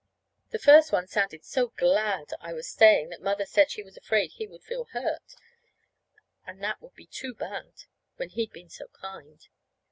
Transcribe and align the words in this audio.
The 0.49 0.57
first 0.57 0.91
one 0.91 1.05
sounded 1.05 1.45
so 1.45 1.67
glad 1.77 2.31
I 2.39 2.53
was 2.53 2.67
staying 2.67 3.09
that 3.09 3.21
Mother 3.21 3.45
said 3.45 3.69
she 3.69 3.83
was 3.83 3.97
afraid 3.97 4.31
he 4.31 4.47
would 4.47 4.63
feel 4.63 4.85
hurt, 4.85 5.35
and 6.43 6.63
that 6.63 6.81
would 6.81 6.95
be 6.95 7.05
too 7.05 7.35
bad 7.35 7.83
when 8.15 8.29
he'd 8.29 8.51
been 8.51 8.71
so 8.71 8.87
kind. 8.87 9.47